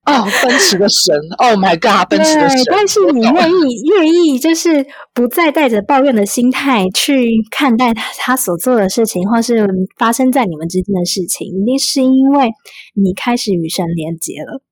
[0.07, 2.59] 哦，奔驰的神！Oh my god，奔驰的神！
[2.67, 12.51] 但是你愿意愿意，就是不再带着抱怨的心态去看待他他所做的事情，或是发生在你们之间的事情，一定是因为
[12.95, 14.63] 你开始与神连接了，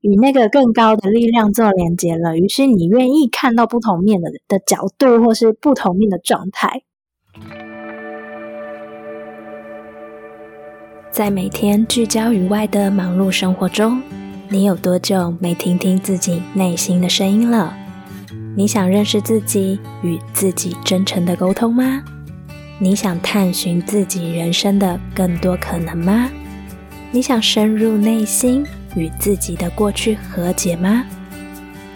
[0.00, 2.38] 与那个更高的力量做连接了。
[2.38, 6.82] 于是你愿意看到不同面的的角度，或是不同面的状态，
[11.10, 14.02] 在每天聚焦于外的忙碌生活中。
[14.52, 17.74] 你有多久没听听自己内心的声音了？
[18.54, 22.02] 你想认识自己，与自己真诚的沟通吗？
[22.78, 26.28] 你想探寻自己人生的更多可能吗？
[27.10, 28.62] 你想深入内心，
[28.94, 31.02] 与自己的过去和解吗？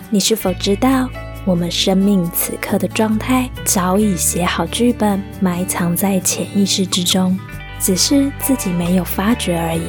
[0.08, 1.10] 你是否知道，
[1.44, 7.38] 我们生命此刻的状态早已写好剧本，埋藏在潜意识之中？
[7.78, 9.82] 只是自己没有发觉而已。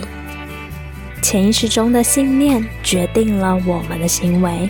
[1.21, 4.69] 潜意识中的信念决定了我们的行为，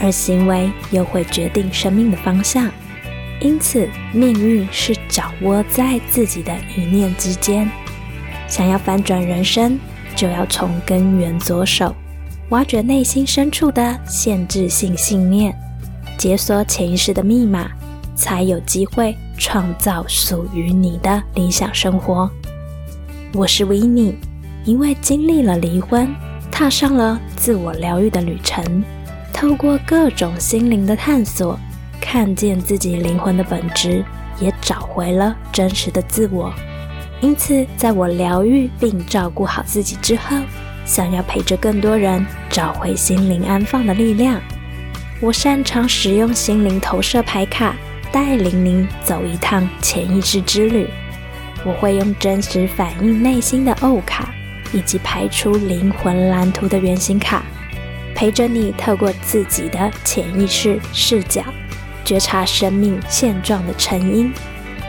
[0.00, 2.70] 而行为又会决定生命的方向。
[3.40, 7.70] 因此，命运是掌握在自己的一念之间。
[8.48, 9.78] 想要翻转人生，
[10.16, 11.94] 就要从根源着手，
[12.48, 15.54] 挖掘内心深处的限制性信念，
[16.16, 17.70] 解锁潜意识的密码，
[18.16, 22.30] 才有机会创造属于你的理想生活。
[23.34, 24.16] 我是维尼。
[24.68, 26.14] 因为经历了离婚，
[26.50, 28.84] 踏上了自我疗愈的旅程，
[29.32, 31.58] 透过各种心灵的探索，
[31.98, 34.04] 看见自己灵魂的本质，
[34.38, 36.52] 也找回了真实的自我。
[37.22, 40.36] 因此，在我疗愈并照顾好自己之后，
[40.84, 44.38] 想要陪着更多人找回心灵安放的力量，
[45.18, 47.74] 我擅长使用心灵投射牌卡，
[48.12, 50.86] 带领您走一趟潜意识之旅。
[51.64, 54.34] 我会用真实反映内心的欧卡。
[54.72, 57.42] 以及排出灵魂蓝图的原型卡，
[58.14, 61.42] 陪着你透过自己的潜意识视角，
[62.04, 64.32] 觉察生命现状的成因，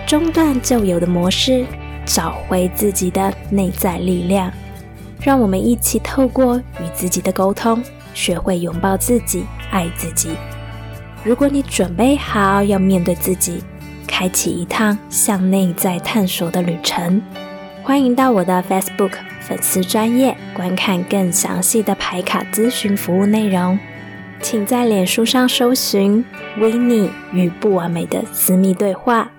[0.07, 1.65] 中断旧有的模式，
[2.05, 4.51] 找回自己的内在力量。
[5.21, 10.29] 让我们一起透过与自己的沟通，学会拥抱自己，爱自己。
[11.23, 13.61] 如果你准备好要面对自己，
[14.07, 17.21] 开启一趟向内在探索的旅程，
[17.83, 19.28] 欢迎到我的 Facebook。
[19.49, 23.79] 粉丝专业观看更详细的排卡咨询服务内容，
[24.39, 26.23] 请在脸书上搜寻
[26.61, 29.31] “维尼与不完美的私密对话”，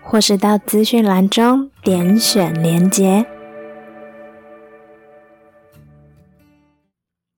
[0.00, 3.26] 或是到资讯栏中点选连结。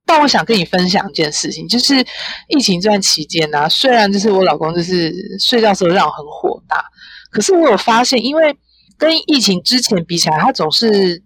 [0.04, 2.04] 但我想跟你分享一件事情，就是
[2.48, 6.84] 疫情这段期间呢，虽然就是我老公就是睡觉时候让我很火大，
[7.30, 8.54] 可是我有发现，因为
[8.98, 11.22] 跟疫情之前比起来，他总是。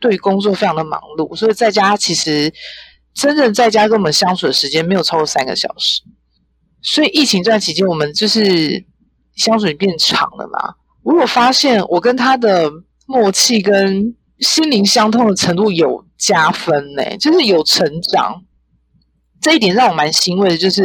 [0.00, 2.52] 对工作非常的忙碌，所以在家其实
[3.14, 6.02] 真正在家跟我们相处的时间没有超过三个小时。
[6.82, 8.84] 所以疫情这段期间，我们就是
[9.36, 10.74] 相处变长了嘛。
[11.02, 12.70] 我有发现，我跟他的
[13.06, 18.42] 默契跟心灵相通的程度有加分呢，就是有成长。
[19.42, 20.84] 这一点让我蛮欣慰的，就是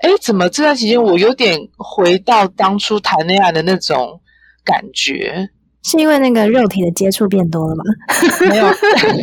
[0.00, 4.20] 哎，怎么这段期间我有点回到当初谈恋爱的那种
[4.64, 5.50] 感觉。
[5.88, 7.84] 是因为那个肉体的接触变多了吗？
[8.50, 8.66] 没有，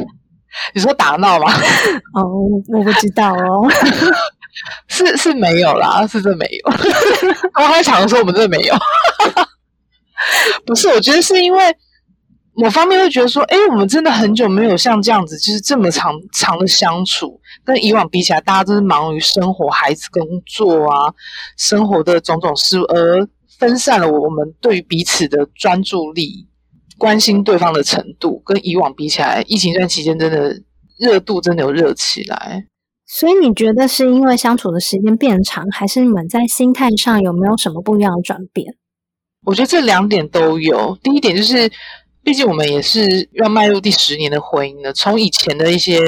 [0.73, 1.51] 你说打闹吗？
[2.13, 2.23] 哦，
[2.69, 3.69] 我不知道哦，
[4.87, 6.71] 是是没有啦，是真没有。
[7.61, 8.75] 我还想说我们真的没有，
[10.65, 11.75] 不是，我觉得是因为
[12.53, 21.13] 某方面会觉得说，哎，我们真的很久没有像这样子，就是这么长长的相处，跟以往比起来，大家都是忙于生活、孩子、工作啊，
[21.57, 23.27] 生活的种种事，而
[23.59, 26.47] 分散了我们对于彼此的专注力。
[27.03, 30.57] 关心对方的程度跟以往比起来，疫情这段期间真的
[30.97, 32.65] 热度真的有热起来。
[33.05, 38.77] 所以你觉得是因为相处的时间变长，还是你们在心态上有没有什么不一样的转变？
[39.45, 40.97] 我觉得这两点都有。
[41.03, 41.69] 第一点就是，
[42.23, 45.99] 毕竟我们也是要迈入第十年的婚姻了，从以前的一些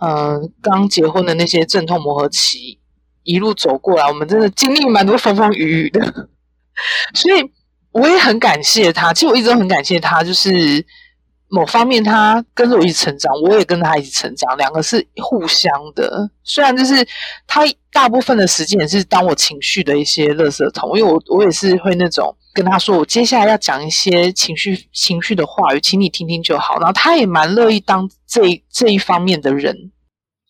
[0.00, 2.78] 嗯刚结婚的那些阵痛磨合期
[3.22, 6.28] 一路走过来，我们真的经历蛮多风风雨雨的，
[7.16, 7.50] 所以。
[7.92, 10.84] 我也很感谢他，其实我一直都很感谢他，就是
[11.48, 16.30] 某方面他跟着我一起成长，我也跟着他一起成长，两个是互相的。
[16.44, 17.04] 虽然就是
[17.48, 26.76] 他大部分的时间也是当我情绪的一些垃圾桶，因为我我也是会那种跟他说，我接下来要讲一些情绪情绪的话语，请你听听就好。
[26.76, 29.76] 然后他也蛮乐意当这这一方面的人。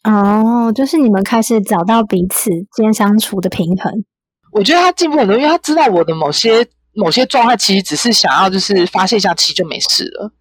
[0.05, 4.05] 哦，就是你们开始找到彼此间相处的平衡。
[4.53, 6.69] 我觉得他进步很多，因为他知道我的某些。
[6.95, 10.33] 某些状态其实只是想要就是发泄一下气就没事了，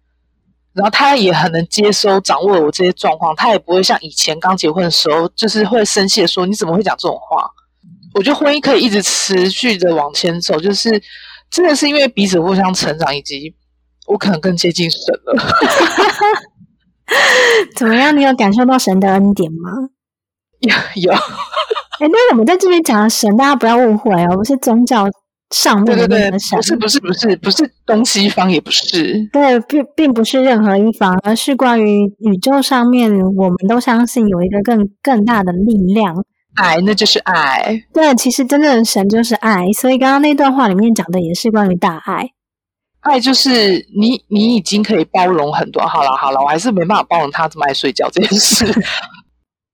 [0.72, 7.48] 然后他也很能接收掌握我这些状况，他也不会像以前刚结婚的时候就是会生气的说你怎么会讲这种话？
[8.14, 10.90] 我觉得婚姻可以一直持续的往前走，就是
[11.50, 13.54] 真的是因为彼此互相成长，以及
[14.06, 15.36] 我可能更接近神了。
[17.76, 18.16] 怎么样？
[18.16, 19.70] 你有感受到神的恩典吗？
[20.60, 21.12] 有有。
[21.12, 25.08] 哎，那我们在这边讲的神，大家不要误会哦，不是宗教。
[25.50, 36.14] 上面的那个神，不是不是不是不是东西方，也不是对，并并不是任何一方，而是关于宇宙上面，我们都相信有一个更更大的力量，
[36.54, 37.82] 爱，那就是爱。
[37.92, 42.30] 对，其实真正的神就是爱，所以刚刚那段话里面讲的也是关于大爱。
[43.00, 43.50] 爱就是
[43.98, 45.82] 你，你已经可以包容很多。
[45.86, 48.66] 好了好了，我还是没办法包容他这么爱睡觉这件事。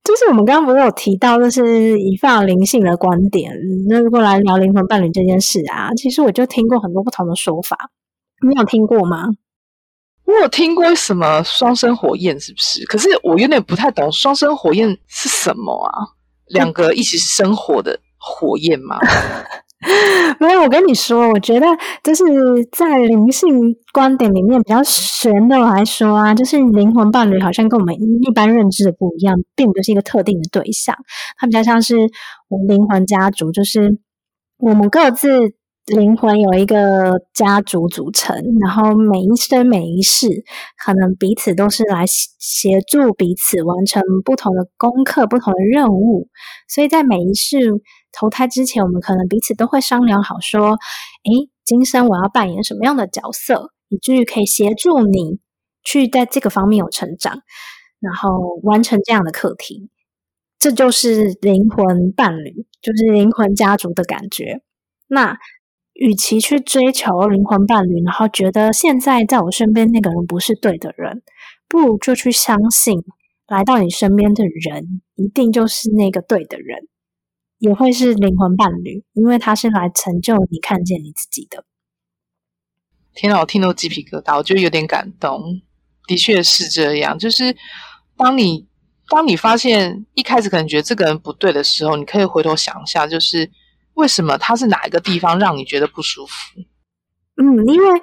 [0.07, 3.53] 就是我们刚刚不是有提到，就是以放常灵性的观点，
[3.89, 7.77] 那如果来聊灵魂伴侣这件事啊，其实我就听过很多不同的说法，
[8.47, 9.27] 你有听过吗？
[10.25, 12.85] 我有听过什么双生火焰，是不是？
[12.87, 16.07] 可是我有点不太懂双生火焰是什么啊？
[16.47, 18.99] 两个一起生活的火焰吗？
[20.41, 21.67] 没有，我跟你说，我觉得
[22.03, 22.25] 就是
[22.73, 30.97] 在灵性观点里面比较玄的来说啊，就是灵魂伴侣好像跟我们一般认知的不一样，并不是一个特定的对象，
[31.39, 31.97] 它比较像是
[32.49, 33.99] 我们灵魂家族，就是
[34.59, 35.55] 我们各自。
[35.87, 40.27] 灵魂有一个家族组成，然后每一生每一世，
[40.85, 46.27] 可能彼此都是来协助彼此完成不同的功课、不同的任务。
[46.69, 47.71] 所以在每一世
[48.13, 50.79] 投胎之前，我们可能彼此都会商量好，说
[51.25, 55.39] ：“诶，今生我要扮演什么样的角色，以至于可以协助你
[55.85, 57.43] 去在这个方面有成长，
[58.01, 59.91] 然后完成这样的课题。”
[60.59, 64.63] 这就是灵魂伴侣，就是灵魂家族的感觉。
[65.09, 65.39] 那。
[65.99, 71.23] 与其去追求灵魂伴侣，然后觉得现在在我身边那个人不是对的人，
[71.69, 73.03] 不如就去相信
[73.49, 76.87] 来到你身边的人一定就是那个对的人，
[77.67, 81.65] 也会是灵魂伴侣，因为他是来成就你看见你自己的。
[83.15, 85.61] 天哪，我听到鸡皮疙瘩，我觉得有点感动。
[86.07, 87.57] 的确是这样，就是
[88.17, 88.67] 当你
[89.09, 93.51] 当你发现一开始可能觉得这个人不对的时候，你可以回头想一下，就是。
[93.97, 96.61] 为什么他是哪一个地方让你觉得不舒服？
[97.41, 98.03] 嗯，因为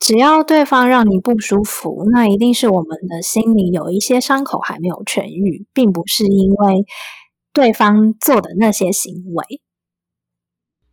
[0.00, 6.84] 只要对方让你不舒服，那一定是我们的心里有一些伤口还没有痊愈，并不是因为
[7.52, 9.60] 对方做的那些行为。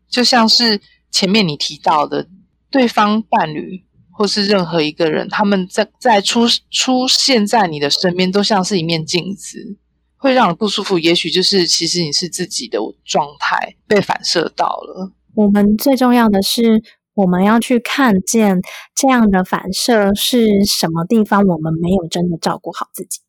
[0.09, 0.81] 就像是
[1.11, 2.27] 前面你提到的，
[2.69, 9.77] 对方伴侣或是任何一个人，他们在在出出现在你的身边，都像是一面镜子。
[10.21, 15.13] 会让你不舒服，也许就是其实你是自己的状态被反射到了。
[15.33, 16.83] 我们最重要的是，
[17.13, 18.59] 我们要去看见
[18.93, 23.21] 这样的反射是什么地方，我们没有真的照顾好自己，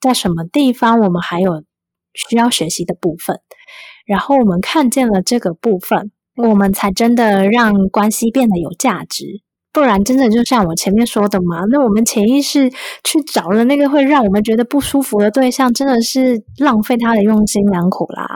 [0.00, 1.62] 在什么地方我们还有
[2.14, 3.40] 需要学习的部分，
[4.06, 9.42] 然后我们看见了这个部分，我们才真的让关系变得有价值。
[9.72, 12.68] 不然，真的就像我前面说的嘛，那我们潜意识
[13.04, 18.26] 去找了那个会让我们觉得不舒服的对象，真的是浪费他的用心良苦啦。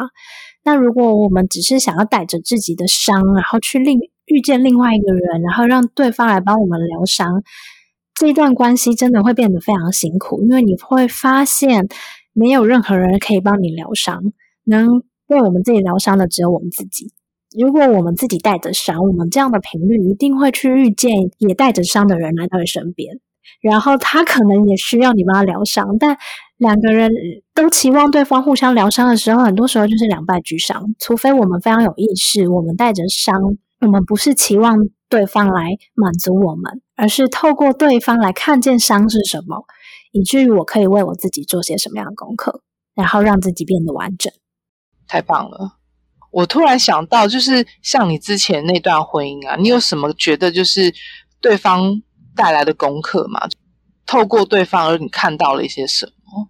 [0.63, 7.43] 那如果我们只是想要带着自己的伤，然后去另遇见另外一个人，然后让对方来帮我们疗伤，
[8.15, 11.89] 这段关系真的会变得非常辛苦，因为你会发现
[12.35, 14.21] 没有任何人可以帮你疗伤，
[14.65, 17.13] 能为我们自己疗伤的只有我们自己。
[17.57, 23.21] 如果我们自己带着伤，我们这样的频率一定会去遇见也带着伤的人来到你身边，
[23.63, 25.97] 然后他可能也需要你帮他疗伤。
[25.99, 26.19] 但
[26.57, 27.13] 两个人
[27.55, 30.83] 都期望对方互相疗伤的时候，很多时候就是两败俱伤。
[30.99, 33.41] 除非我们非常有意识，我们带着伤，
[33.81, 34.77] 我们不是期望
[35.09, 39.65] 对方来满足我们，而是透过对方来看见伤是什么，
[40.15, 42.63] 以至于我可以为我自己做些什么样的功课，
[42.95, 44.33] 然后让自己变得完整。
[45.09, 45.79] 太棒了。
[46.31, 50.95] 我突然想到，就是像你之前那段婚姻啊，你有什么觉得就是
[51.41, 52.01] 对方
[52.37, 53.41] 带来的功课吗？
[54.07, 56.49] 透过对方而你看到了一些什么？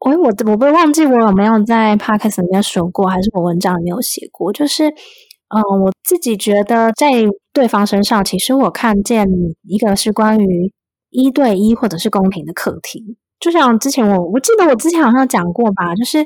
[0.00, 4.52] 我我我不忘记我有没有在 podcast 里面说过，还是我文章里面有写过？
[4.52, 7.10] 就是，嗯，我自己觉得在
[7.52, 9.26] 对方身上，其实我看见
[9.62, 10.72] 一个是关于
[11.12, 13.16] 一对一或者是公平的课题。
[13.38, 16.24] 就像之前我我记得我之前好像讲过吧，就是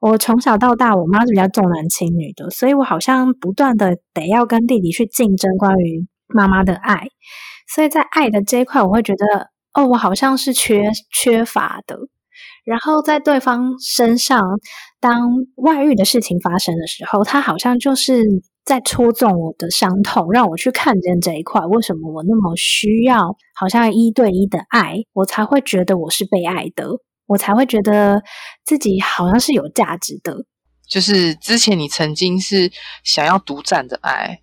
[0.00, 7.08] 我从小到大，我妈是比较重男轻女的，所以我好像不断的得要跟弟弟去竞争关于妈妈的爱，
[7.68, 11.96] 所以在爱的这一块，我会觉得哦，我好像是缺缺乏的。
[12.64, 14.42] 然后在对方身上，
[15.06, 18.24] 当外遇的事情发生的时候，他好像就是。
[18.66, 21.60] 在戳中我的伤痛，让我去看见这一块。
[21.66, 26.88] 为什么我那么需要，好像一对一的爱，我才会觉得我是被爱的，
[27.28, 28.24] 我才会觉得
[28.64, 30.44] 自己好像是有价值的。
[30.90, 32.72] 就是之前你曾经是
[33.04, 34.40] 想要独占的爱，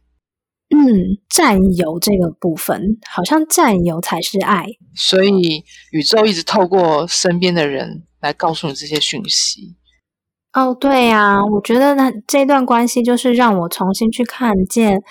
[0.73, 4.67] 嗯，占有这个部分，好像占有才是爱。
[4.95, 9.75] 所以宇宙一直透过身边的人来告诉你这些讯息。
[10.53, 15.01] 哦，对呀，我觉得呢，这段关系就是让我重新去看见，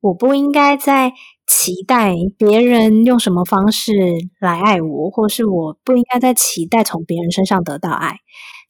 [0.00, 1.12] 我不应该再
[1.46, 3.92] 期待别人用什么方式
[4.40, 8.16] 来爱我，或是我不应该再期待从别人身上得到爱。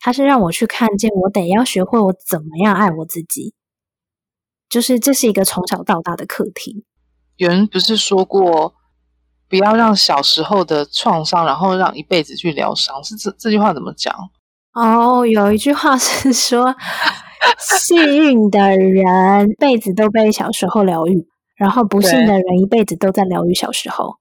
[0.00, 3.54] 他是让我去看见，我得要学会我怎么样爱我自己，
[4.68, 6.84] 就是这是一个从小到大的课题。
[7.36, 8.74] 有人不是说过，
[9.48, 14.12] 不要让小时候的创伤，然后让一辈子去疗伤，是这这句话怎么讲？
[14.74, 16.74] 哦，有一句话是说，
[17.58, 24.16] 幸运的人一辈子都被小时候疗愈，然后不幸的人一辈子都在疗愈小时候。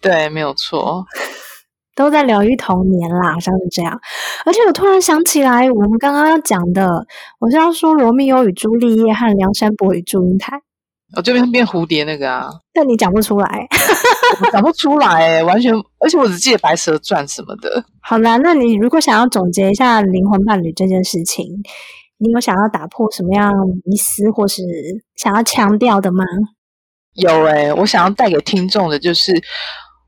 [0.00, 1.04] 对，没有错。
[1.96, 3.98] 都在疗愈童年啦，好像是这样。
[4.44, 7.06] 而且我突然想起来，我们刚刚要讲的，
[7.40, 10.58] 我是要说《罗密欧与朱丽叶》和《梁山伯与祝英台》。
[11.14, 13.68] 我这边变蝴蝶那个啊，但你讲不出来，
[14.42, 17.84] 我讲不出来，完全，而且我只记得《白蛇传》什么的。
[18.00, 21.46] 好啦，那你如果想要总结一下灵魂伴侣这件事情，
[22.18, 23.52] 你有想要打破什么样
[23.84, 24.62] 迷思，或是
[25.14, 26.24] 想要强调的吗？
[27.14, 29.32] 有诶、我想要带给听众的就是，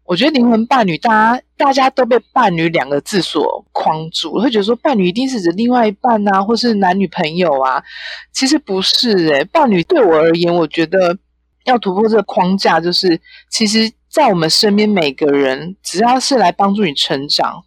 [0.09, 7.85] 我觉得灵魂伴侣，大家大家都被伴侣两个字所框住，会觉得说伴侣一定是指另外一半啊，或是男女朋友啊。
[8.33, 11.19] 其实不是诶、伴侣对我而言，我觉得
[11.67, 17.63] 要突破这个框架，就是其实，在我们身边每个人，只要是来帮助你成长，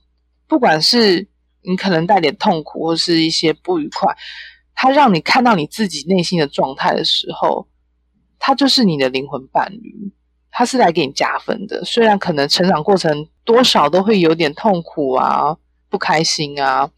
[0.48, 1.28] 不管是
[1.62, 4.18] 你可能带点痛苦或是一些不愉快，
[4.74, 7.68] 他让你看到你自己内心的状态的时候，
[8.40, 10.12] 他就是你的灵魂伴侣，
[10.52, 11.84] 他是来给你加分的。
[11.84, 15.56] 虽然可能成长过程多少都会有点痛苦啊、
[15.90, 16.90] 不开心啊，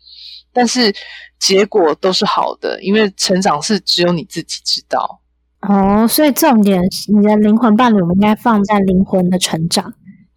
[0.51, 0.93] 但是
[1.39, 5.21] 结果都是好的，因为成长是只有你自己知道。
[5.61, 9.93] 哦，所以重点是你的灵魂伴侣，我们应该放在灵魂的成长。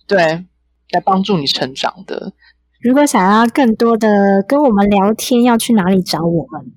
[0.06, 0.44] 对，
[0.90, 2.32] 来帮助你成长的。
[2.80, 6.72] 如果想要更多的跟我们聊天，要去哪里找我们？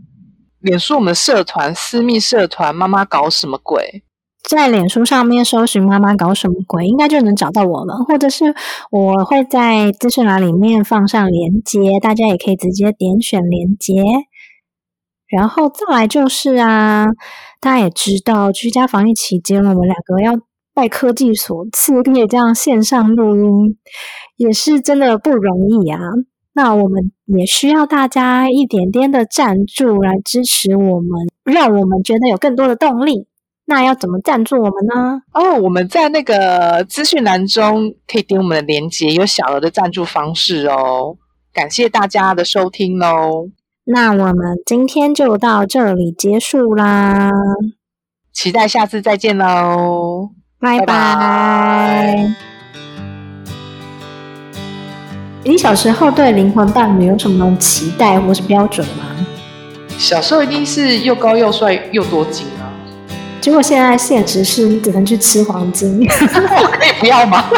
[0.61, 4.03] 脸书我们的社团私密社团，妈妈搞什么鬼？
[4.55, 8.55] 在脸书上面搜寻“妈妈搞什么鬼”，应该就能找到我们，或者是
[8.89, 13.93] 我会在资讯栏里面放上链接，大家也可以直接点选链接。
[15.27, 17.05] 然后再来就是啊，
[17.61, 20.39] 大家也知道，居家防疫期间，我们两个要
[20.73, 23.77] 拜科技所赐，可以这样线上录音，
[24.37, 25.99] 也是真的不容易啊。
[26.53, 31.09] 那我们也需要大家一点点的赞助来支持我们，
[31.43, 33.27] 让我们觉得有更多的动力。
[33.69, 35.21] 那要怎么赞助我们呢？
[35.31, 41.15] 哦，我们在那个资讯栏中可以点我们的连接，有小额的赞助方式哦。
[41.53, 43.49] 感谢大家的收听喽，
[43.85, 47.29] 那我们今天就到这里结束啦，
[48.33, 50.31] 期待下次再见喽。
[50.59, 52.33] 拜拜拜
[55.43, 59.05] 你小时候对灵魂伴侣有什么期待或是标准吗？
[59.89, 62.58] 小时候一定是又高又帅又多金啊，
[63.41, 65.99] 结果现在现实是你只能去吃黄金。
[66.01, 67.45] 我可以不要吗？